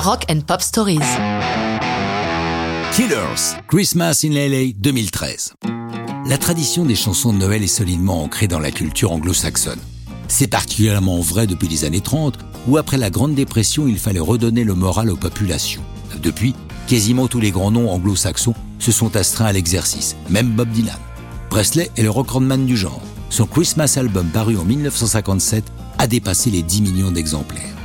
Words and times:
Rock 0.00 0.26
and 0.30 0.42
Pop 0.46 0.62
Stories. 0.62 1.00
Killers, 2.92 3.56
Christmas 3.66 4.20
in 4.24 4.30
LA 4.30 4.72
2013. 4.76 5.54
La 6.26 6.38
tradition 6.38 6.84
des 6.84 6.94
chansons 6.94 7.32
de 7.32 7.38
Noël 7.38 7.64
est 7.64 7.66
solidement 7.66 8.22
ancrée 8.22 8.46
dans 8.46 8.60
la 8.60 8.70
culture 8.70 9.10
anglo-saxonne. 9.10 9.80
C'est 10.28 10.46
particulièrement 10.46 11.20
vrai 11.20 11.48
depuis 11.48 11.66
les 11.66 11.84
années 11.84 12.00
30, 12.00 12.38
où 12.68 12.76
après 12.76 12.96
la 12.96 13.10
Grande 13.10 13.34
Dépression, 13.34 13.88
il 13.88 13.98
fallait 13.98 14.20
redonner 14.20 14.62
le 14.62 14.74
moral 14.74 15.10
aux 15.10 15.16
populations. 15.16 15.82
Depuis, 16.22 16.54
quasiment 16.86 17.26
tous 17.26 17.40
les 17.40 17.50
grands 17.50 17.72
noms 17.72 17.90
anglo-saxons 17.90 18.54
se 18.78 18.92
sont 18.92 19.16
astreints 19.16 19.46
à 19.46 19.52
l'exercice, 19.52 20.14
même 20.30 20.50
Bob 20.52 20.70
Dylan. 20.70 20.94
Presley 21.50 21.90
est 21.96 22.02
le 22.02 22.10
recordman 22.10 22.66
du 22.66 22.76
genre. 22.76 23.02
Son 23.30 23.46
Christmas 23.46 23.94
album 23.96 24.28
paru 24.28 24.56
en 24.58 24.64
1957 24.64 25.64
a 25.98 26.06
dépassé 26.06 26.50
les 26.50 26.62
10 26.62 26.82
millions 26.82 27.10
d'exemplaires. 27.10 27.77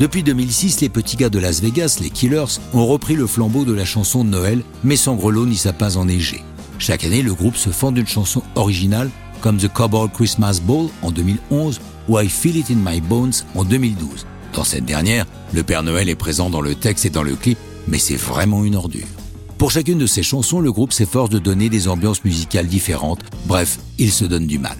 Depuis 0.00 0.24
2006, 0.24 0.80
les 0.80 0.88
petits 0.88 1.16
gars 1.16 1.28
de 1.28 1.38
Las 1.38 1.60
Vegas, 1.60 1.98
les 2.02 2.10
Killers, 2.10 2.58
ont 2.72 2.84
repris 2.84 3.14
le 3.14 3.28
flambeau 3.28 3.64
de 3.64 3.72
la 3.72 3.84
chanson 3.84 4.24
de 4.24 4.30
Noël, 4.30 4.62
mais 4.82 4.96
sans 4.96 5.14
grelot 5.14 5.46
ni 5.46 5.56
sapins 5.56 5.94
enneigés. 5.94 6.42
Chaque 6.80 7.04
année, 7.04 7.22
le 7.22 7.32
groupe 7.32 7.56
se 7.56 7.70
fend 7.70 7.92
d'une 7.92 8.06
chanson 8.06 8.42
originale, 8.56 9.08
comme 9.40 9.56
The 9.56 9.72
Cowboy 9.72 10.08
Christmas 10.12 10.60
Ball 10.60 10.88
en 11.02 11.12
2011 11.12 11.80
ou 12.08 12.18
I 12.18 12.28
Feel 12.28 12.56
It 12.56 12.70
in 12.72 12.80
My 12.84 13.00
Bones 13.00 13.32
en 13.54 13.64
2012. 13.64 14.26
Dans 14.52 14.64
cette 14.64 14.84
dernière, 14.84 15.26
le 15.52 15.62
Père 15.62 15.84
Noël 15.84 16.08
est 16.08 16.16
présent 16.16 16.50
dans 16.50 16.60
le 16.60 16.74
texte 16.74 17.06
et 17.06 17.10
dans 17.10 17.22
le 17.22 17.36
clip, 17.36 17.58
mais 17.86 17.98
c'est 17.98 18.16
vraiment 18.16 18.64
une 18.64 18.74
ordure. 18.74 19.06
Pour 19.58 19.70
chacune 19.70 19.98
de 19.98 20.06
ces 20.06 20.24
chansons, 20.24 20.60
le 20.60 20.72
groupe 20.72 20.92
s'efforce 20.92 21.30
de 21.30 21.38
donner 21.38 21.68
des 21.68 21.86
ambiances 21.86 22.24
musicales 22.24 22.66
différentes. 22.66 23.20
Bref, 23.46 23.78
il 23.98 24.10
se 24.10 24.24
donne 24.24 24.48
du 24.48 24.58
mal. 24.58 24.76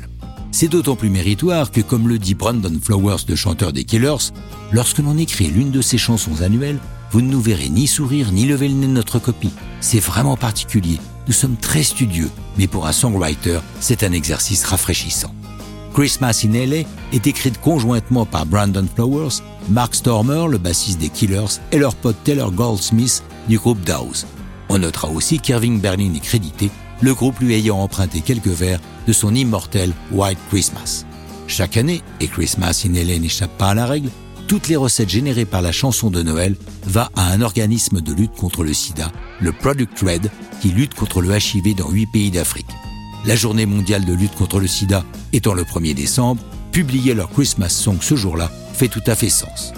C'est 0.55 0.69
d'autant 0.69 0.95
plus 0.95 1.11
méritoire 1.11 1.73
que, 1.73 1.81
comme 1.81 2.07
le 2.07 2.17
dit 2.17 2.37
Brandon 2.37 2.79
Flowers, 2.81 3.25
le 3.29 3.35
chanteur 3.35 3.73
des 3.73 3.83
Killers, 3.83 4.31
lorsque 4.71 5.01
l'on 5.01 5.19
écrit 5.19 5.49
l'une 5.49 5.73
de 5.73 5.83
ces 5.83 5.99
chansons 5.99 6.43
annuelles, 6.43 6.79
vous 7.11 7.23
ne 7.23 7.29
nous 7.29 7.41
verrez 7.41 7.69
ni 7.69 7.89
sourire 7.89 8.31
ni 8.31 8.47
lever 8.47 8.69
le 8.69 8.75
nez 8.75 8.87
de 8.87 8.93
notre 8.93 9.19
copie. 9.19 9.51
C'est 9.81 9.99
vraiment 9.99 10.37
particulier. 10.37 11.01
Nous 11.27 11.33
sommes 11.33 11.57
très 11.57 11.83
studieux, 11.83 12.31
mais 12.57 12.69
pour 12.69 12.87
un 12.87 12.93
songwriter, 12.93 13.59
c'est 13.81 14.05
un 14.05 14.13
exercice 14.13 14.63
rafraîchissant. 14.63 15.35
Christmas 15.93 16.45
in 16.45 16.53
LA 16.53 16.85
est 17.13 17.27
écrite 17.27 17.61
conjointement 17.61 18.25
par 18.25 18.47
Brandon 18.47 18.87
Flowers, 18.95 19.43
Mark 19.69 19.97
Stormer, 19.97 20.47
le 20.49 20.59
bassiste 20.59 21.01
des 21.01 21.09
Killers, 21.09 21.59
et 21.73 21.79
leur 21.79 21.97
pote 21.97 22.23
Taylor 22.23 22.53
Goldsmith 22.53 23.25
du 23.49 23.59
groupe 23.59 23.81
Dawes. 23.81 24.25
On 24.69 24.79
notera 24.79 25.09
aussi 25.09 25.41
qu'Irving 25.41 25.81
Berlin 25.81 26.15
est 26.15 26.21
crédité 26.21 26.71
le 27.01 27.15
groupe 27.15 27.39
lui 27.41 27.55
ayant 27.55 27.79
emprunté 27.79 28.21
quelques 28.21 28.47
vers 28.47 28.81
de 29.07 29.13
son 29.13 29.35
immortel 29.35 29.93
White 30.13 30.39
Christmas. 30.49 31.05
Chaque 31.47 31.77
année, 31.77 32.03
et 32.21 32.29
Christmas 32.29 32.85
in 32.87 32.93
LA 32.93 33.19
n'échappe 33.19 33.57
pas 33.59 33.71
à 33.71 33.75
la 33.75 33.87
règle, 33.87 34.11
toutes 34.47 34.69
les 34.69 34.77
recettes 34.77 35.09
générées 35.09 35.45
par 35.45 35.63
la 35.63 35.73
chanson 35.73 36.11
de 36.11 36.23
Noël 36.23 36.57
va 36.87 37.11
à 37.17 37.33
un 37.33 37.41
organisme 37.41 38.01
de 38.01 38.13
lutte 38.13 38.35
contre 38.37 38.63
le 38.63 38.73
sida, 38.73 39.11
le 39.41 39.53
Product 39.53 39.99
Red, 40.01 40.31
qui 40.61 40.69
lutte 40.69 40.95
contre 40.95 41.21
le 41.23 41.35
HIV 41.35 41.75
dans 41.77 41.91
huit 41.91 42.07
pays 42.07 42.31
d'Afrique. 42.31 42.71
La 43.25 43.37
journée 43.37 43.67
mondiale 43.67 44.05
de 44.05 44.13
lutte 44.13 44.35
contre 44.35 44.61
le 44.61 44.67
sida 44.67 45.05
étant 45.33 45.55
le 45.55 45.65
1er 45.65 45.95
décembre, 45.95 46.43
publier 46.73 47.15
leur 47.15 47.31
Christmas 47.31 47.71
song 47.71 47.99
ce 48.01 48.17
jour-là 48.17 48.51
fait 48.75 48.89
tout 48.89 49.03
à 49.07 49.15
fait 49.15 49.31
sens. 49.31 49.73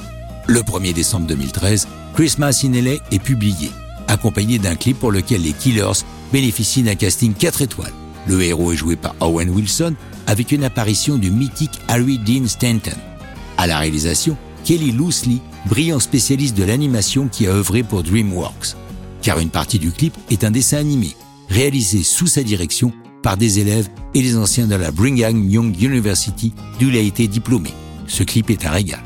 Le 0.48 0.60
1er 0.60 0.92
décembre 0.92 1.26
2013, 1.26 1.86
Christmas 2.14 2.62
in 2.64 2.72
LA 2.72 2.94
est 3.12 3.22
publié, 3.22 3.70
accompagné 4.08 4.58
d'un 4.58 4.74
clip 4.74 4.98
pour 4.98 5.12
lequel 5.12 5.42
les 5.42 5.52
Killers 5.52 6.02
bénéficie 6.32 6.82
d'un 6.82 6.94
casting 6.94 7.34
4 7.34 7.62
étoiles. 7.62 7.92
Le 8.26 8.42
héros 8.42 8.72
est 8.72 8.76
joué 8.76 8.96
par 8.96 9.14
Owen 9.20 9.50
Wilson 9.50 9.94
avec 10.26 10.52
une 10.52 10.64
apparition 10.64 11.16
du 11.16 11.30
mythique 11.30 11.78
Harry 11.88 12.18
Dean 12.18 12.46
Stanton. 12.46 12.96
À 13.56 13.66
la 13.66 13.78
réalisation, 13.78 14.36
Kelly 14.64 14.90
Loosely, 14.90 15.40
brillant 15.66 16.00
spécialiste 16.00 16.56
de 16.56 16.64
l'animation 16.64 17.28
qui 17.28 17.46
a 17.46 17.50
œuvré 17.50 17.82
pour 17.82 18.02
DreamWorks. 18.02 18.74
Car 19.22 19.38
une 19.38 19.50
partie 19.50 19.78
du 19.78 19.92
clip 19.92 20.14
est 20.30 20.44
un 20.44 20.50
dessin 20.50 20.78
animé, 20.78 21.14
réalisé 21.48 22.02
sous 22.02 22.26
sa 22.26 22.42
direction 22.42 22.92
par 23.22 23.36
des 23.36 23.60
élèves 23.60 23.88
et 24.14 24.22
des 24.22 24.36
anciens 24.36 24.66
de 24.66 24.74
la 24.74 24.90
Brigham 24.90 25.48
Young 25.48 25.80
University 25.80 26.52
d'où 26.78 26.88
il 26.88 26.96
a 26.96 27.00
été 27.00 27.28
diplômé. 27.28 27.70
Ce 28.06 28.22
clip 28.22 28.50
est 28.50 28.66
un 28.66 28.70
régal. 28.70 29.02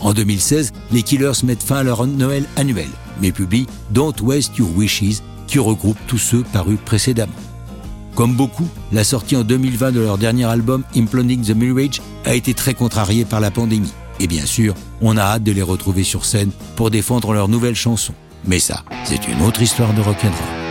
En 0.00 0.12
2016, 0.12 0.72
les 0.92 1.02
Killers 1.02 1.44
mettent 1.44 1.62
fin 1.62 1.76
à 1.76 1.82
leur 1.82 2.06
Noël 2.06 2.44
annuel, 2.56 2.88
mais 3.20 3.32
publient 3.32 3.66
Don't 3.90 4.14
Waste 4.22 4.56
Your 4.56 4.70
Wishes 4.76 5.22
qui 5.46 5.58
regroupe 5.58 5.98
tous 6.06 6.18
ceux 6.18 6.42
parus 6.52 6.78
précédemment. 6.84 7.32
Comme 8.14 8.34
beaucoup, 8.34 8.68
la 8.92 9.02
sortie 9.02 9.36
en 9.36 9.42
2020 9.42 9.92
de 9.92 10.00
leur 10.00 10.18
dernier 10.18 10.44
album 10.44 10.84
Imploding 10.96 11.42
the 11.42 11.50
Mirage 11.50 12.00
a 12.24 12.34
été 12.34 12.54
très 12.54 12.74
contrariée 12.74 13.24
par 13.24 13.40
la 13.40 13.50
pandémie. 13.50 13.92
Et 14.20 14.28
bien 14.28 14.46
sûr, 14.46 14.74
on 15.00 15.16
a 15.16 15.22
hâte 15.22 15.42
de 15.42 15.52
les 15.52 15.62
retrouver 15.62 16.04
sur 16.04 16.24
scène 16.24 16.50
pour 16.76 16.90
défendre 16.90 17.32
leurs 17.32 17.48
nouvelles 17.48 17.74
chansons. 17.74 18.14
Mais 18.46 18.60
ça, 18.60 18.84
c'est 19.04 19.26
une 19.26 19.42
autre 19.42 19.62
histoire 19.62 19.92
de 19.94 20.00
rock'n'roll. 20.00 20.63